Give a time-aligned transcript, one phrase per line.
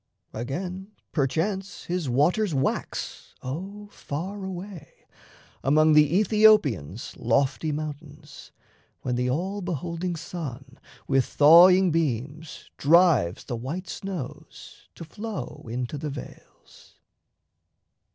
[0.33, 5.05] Again, Perchance, his waters wax, O far away,
[5.63, 8.51] Among the Aethiopians' lofty mountains,
[9.03, 15.99] When the all beholding sun with thawing beams Drives the white snows to flow into
[15.99, 16.95] the vales.